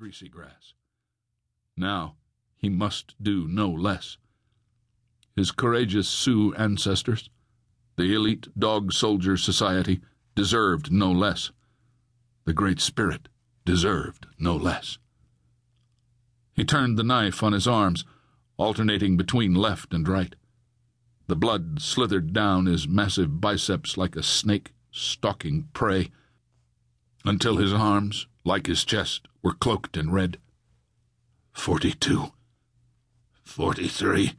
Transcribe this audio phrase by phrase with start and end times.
[0.00, 0.72] greasy grass.
[1.76, 2.14] Now
[2.56, 4.16] he must do no less.
[5.36, 7.28] His courageous Sioux ancestors,
[7.96, 10.00] the elite Dog Soldier Society,
[10.34, 11.50] deserved no less.
[12.46, 13.28] The Great Spirit
[13.66, 14.96] deserved no less.
[16.54, 18.06] He turned the knife on his arms,
[18.56, 20.34] alternating between left and right.
[21.26, 26.08] The blood slithered down his massive biceps like a snake stalking prey,
[27.24, 30.38] until his arms, like his chest, were cloaked in red.
[31.52, 32.32] Forty-two.
[33.42, 34.32] Forty-three.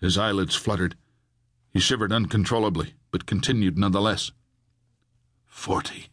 [0.00, 0.96] His eyelids fluttered.
[1.70, 4.32] He shivered uncontrollably, but continued nonetheless.
[5.44, 6.08] Forty.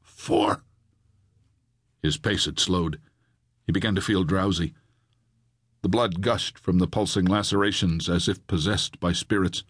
[0.00, 0.62] Four.
[2.02, 3.00] His pace had slowed.
[3.66, 4.74] He began to feel drowsy.
[5.82, 9.64] The blood gushed from the pulsing lacerations as if possessed by spirits.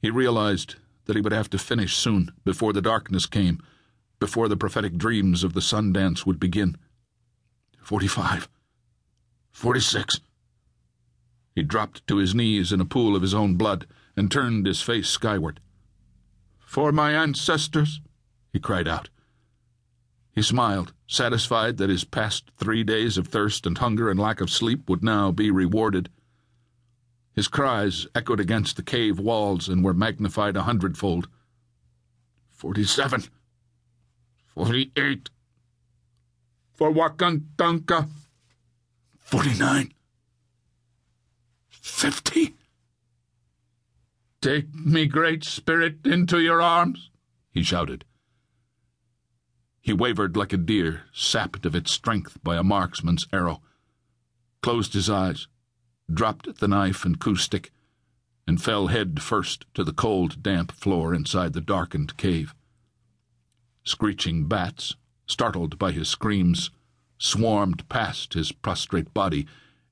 [0.00, 3.60] He realized that he would have to finish soon, before the darkness came,
[4.22, 6.76] before the prophetic dreams of the sun dance would begin.
[7.82, 8.48] Forty-five.
[9.50, 10.20] Forty-six.
[11.56, 13.84] He dropped to his knees in a pool of his own blood
[14.16, 15.58] and turned his face skyward.
[16.60, 18.00] For my ancestors,
[18.52, 19.08] he cried out.
[20.30, 24.50] He smiled, satisfied that his past three days of thirst and hunger and lack of
[24.50, 26.08] sleep would now be rewarded.
[27.34, 31.26] His cries echoed against the cave walls and were magnified a hundredfold.
[32.50, 33.24] Forty-seven.
[34.54, 35.30] Forty-eight.
[36.74, 38.08] For Wakantanka.
[39.18, 39.92] Forty-nine.
[41.68, 42.54] Fifty.
[44.40, 47.10] Take me, Great Spirit, into your arms,
[47.52, 48.04] he shouted.
[49.80, 53.62] He wavered like a deer, sapped of its strength by a marksman's arrow,
[54.60, 55.46] closed his eyes,
[56.12, 57.70] dropped the knife and coup stick,
[58.46, 62.54] and fell head first to the cold, damp floor inside the darkened cave.
[63.84, 66.70] Screeching bats, startled by his screams,
[67.18, 69.46] swarmed past his prostrate body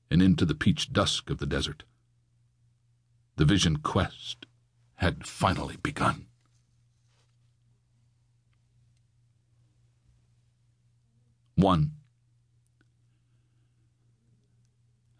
[0.09, 1.83] and into the peach dusk of the desert.
[3.37, 4.45] The vision quest
[4.95, 6.27] had finally begun.
[11.55, 11.91] One.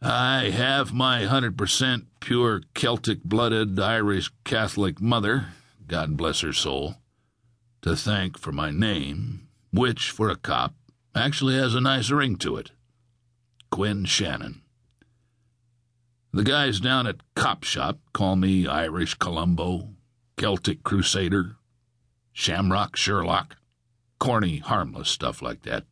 [0.01, 5.47] I have my hundred percent pure Celtic blooded Irish Catholic mother,
[5.87, 6.95] God bless her soul,
[7.81, 10.75] to thank for my name, which, for a cop,
[11.15, 12.71] actually has a nice ring to it.
[13.71, 14.61] Quinn Shannon.
[16.33, 19.89] The guys down at Cop Shop call me Irish Columbo,
[20.37, 21.57] Celtic Crusader,
[22.31, 23.57] Shamrock Sherlock,
[24.19, 25.85] corny, harmless stuff like that.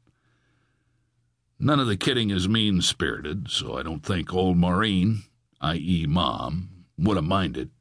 [1.59, 5.23] None of the kidding is mean spirited, so I don't think old Maureen,
[5.59, 7.71] i.e., Mom, would have minded.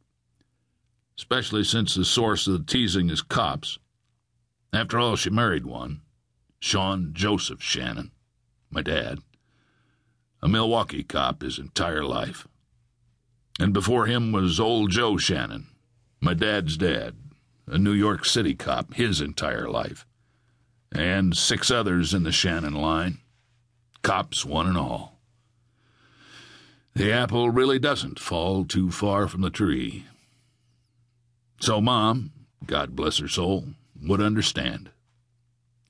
[1.17, 3.79] Especially since the source of the teasing is cops.
[4.73, 6.03] After all, she married one,
[6.61, 8.11] Sean Joseph Shannon,
[8.71, 9.19] my dad.
[10.43, 12.47] A Milwaukee cop his entire life.
[13.59, 15.69] And before him was old Joe Shannon,
[16.21, 17.17] my dad's dad,
[17.67, 20.07] a New York City cop his entire life.
[20.93, 23.19] And six others in the Shannon line
[24.03, 25.19] cops one and all.
[26.95, 30.07] The apple really doesn't fall too far from the tree.
[31.61, 32.33] So, Mom,
[32.65, 33.67] God bless her soul,
[34.03, 34.91] would understand.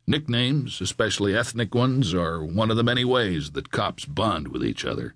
[0.06, 4.84] Nicknames, especially ethnic ones, are one of the many ways that cops bond with each
[4.84, 5.14] other.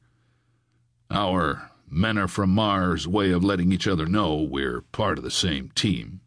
[1.11, 5.31] Our men are from Mars way of letting each other know we're part of the
[5.31, 6.21] same team.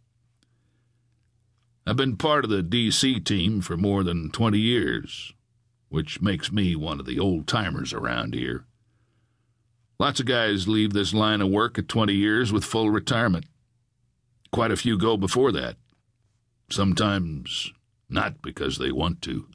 [1.85, 3.19] I've been part of the D.C.
[3.19, 5.33] team for more than 20 years,
[5.89, 8.65] which makes me one of the old timers around here.
[9.99, 13.45] Lots of guys leave this line of work at 20 years with full retirement.
[14.51, 15.77] Quite a few go before that.
[16.69, 17.71] Sometimes
[18.09, 19.47] not because they want to.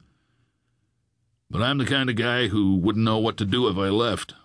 [1.49, 4.35] But I'm the kind of guy who wouldn't know what to do if I left.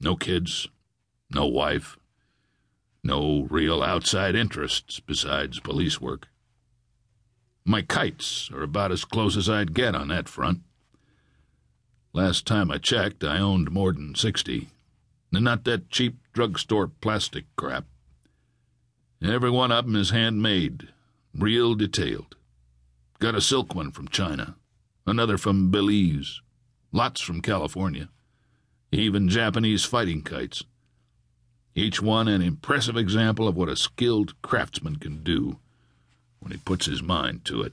[0.00, 0.68] No kids,
[1.30, 1.96] no wife,
[3.04, 6.28] no real outside interests besides police work.
[7.64, 10.60] My kites are about as close as I'd get on that front.
[12.12, 14.68] Last time I checked, I owned more than 60.
[15.32, 17.84] And not that cheap drugstore plastic crap.
[19.22, 20.88] Every one of 'em is handmade,
[21.38, 22.34] real detailed.
[23.20, 24.56] Got a silk one from China,
[25.06, 26.40] another from Belize,
[26.92, 28.08] lots from California,
[28.90, 30.64] even Japanese fighting kites.
[31.74, 35.58] Each one an impressive example of what a skilled craftsman can do
[36.40, 37.72] when he puts his mind to it.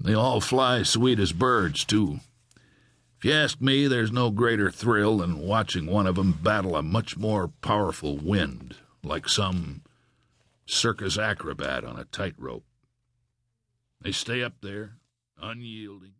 [0.00, 2.20] They all fly sweet as birds, too.
[3.18, 6.82] If you ask me, there's no greater thrill than watching one of 'em battle a
[6.82, 9.82] much more powerful wind, like some
[10.68, 12.64] circus acrobat on a tightrope.
[14.00, 14.98] They stay up there,
[15.40, 16.14] unyielding,